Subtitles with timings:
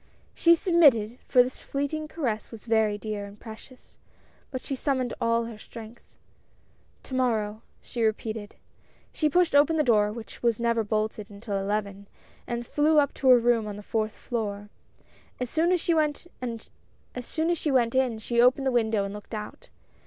[0.33, 3.99] She submitted, for this fleeting caress was very dear and precious,
[4.49, 6.01] but she summoned all her strength."
[7.03, 8.55] To morrow!" she repeated.
[9.13, 12.07] She pushed open the door, which was never bolted until eleven,
[12.47, 14.69] and flew up to her room on the fourth floor.
[15.39, 19.69] As soon as she went in she opened the window and looked out.